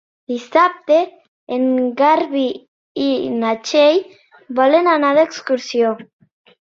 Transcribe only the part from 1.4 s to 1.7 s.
en